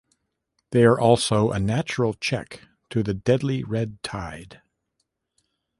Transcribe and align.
They 0.71 0.83
are 0.83 0.99
also 0.99 1.51
a 1.51 1.59
natural 1.59 2.15
check 2.15 2.63
to 2.89 3.03
the 3.03 3.13
deadly 3.13 3.63
red 3.63 4.01
tide. 4.01 4.63